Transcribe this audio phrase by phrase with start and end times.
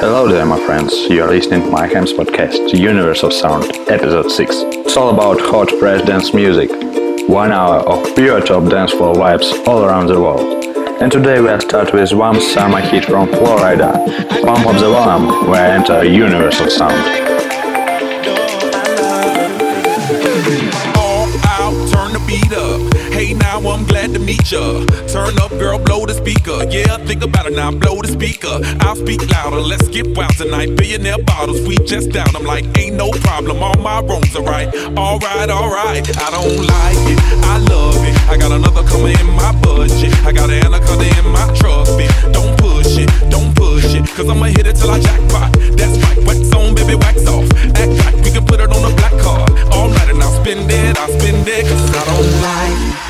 [0.00, 0.94] Hello there, my friends.
[1.10, 4.54] You are listening to Mayhem's podcast, Universe of Sound, episode 6.
[4.56, 6.70] It's all about hot press dance music.
[7.28, 10.64] One hour of pure top dance floor vibes all around the world.
[11.02, 13.92] And today we'll start with one summer hit from Flo Rida,
[14.42, 17.29] Pump Up the Volume, where I enter Universe of Sound.
[24.00, 24.84] Glad to meet ya.
[25.12, 26.64] Turn up, girl, blow the speaker.
[26.70, 28.56] Yeah, think about it now, blow the speaker.
[28.80, 30.74] I'll speak louder, let's get wild tonight.
[30.76, 32.34] Billionaire bottles, we just down.
[32.34, 34.68] I'm like, ain't no problem, all my rooms are right.
[34.96, 38.16] Alright, alright, I don't like it, I love it.
[38.32, 40.12] I got another coming in my budget.
[40.24, 42.32] I got an anaconda in my truck, bitch.
[42.32, 45.52] Don't push it, don't push it, cause I'ma hit it till I jackpot.
[45.76, 47.44] That's right, wax on, baby, wax off.
[47.76, 49.50] Act like we can put it on a black card.
[49.76, 53.09] All night and I'll spend it, I'll spend it, cause I don't like it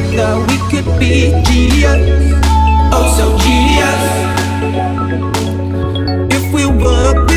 [0.00, 2.34] together we could be genius,
[2.92, 4.02] oh so genius.
[6.34, 7.35] If we were.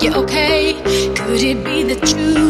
[0.00, 0.74] You okay.
[1.16, 2.47] Could it be that you?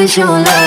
[0.00, 0.59] cause you're love.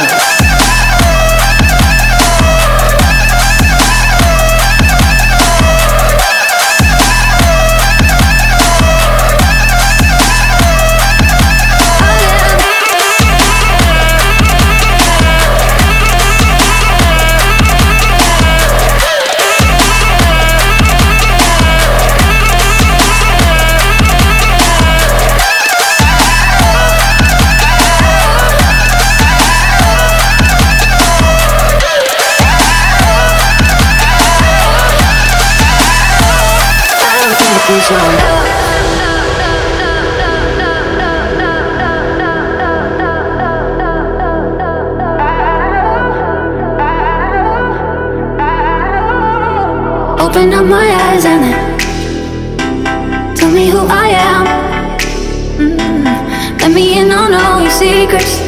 [57.84, 58.40] secrets,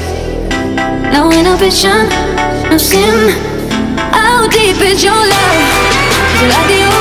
[1.12, 2.08] no inhibition,
[2.70, 3.20] no sin.
[4.16, 5.60] How deep is your love?
[6.36, 6.95] Is it like the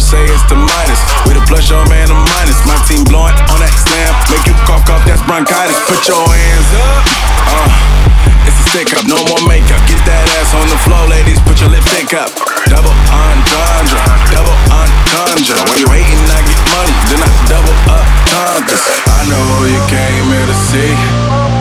[0.00, 1.00] Fuck say it's the minus.
[1.28, 2.56] With a plus, your man, a minus.
[2.64, 4.08] My team blowing on that slam.
[4.32, 5.76] Make you cough, cough, that's bronchitis.
[5.84, 7.04] Put your hands up.
[7.52, 9.76] Uh, it's a stick up, no more makeup.
[9.84, 11.36] Get that ass on the floor, ladies.
[11.44, 12.32] Put your lipstick up.
[12.72, 14.00] Double entendre,
[14.32, 15.60] double entendre.
[15.68, 18.84] When you hating, I get money, then I double up tendres.
[19.04, 20.92] I know you came here to see.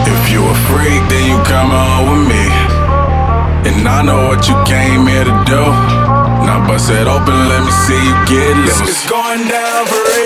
[0.08, 2.46] If you a freak, then you come on with me.
[3.68, 6.28] And I know what you came here to do.
[6.46, 8.82] Now bust it open, let me see you get loose.
[8.82, 10.18] It's going down for real.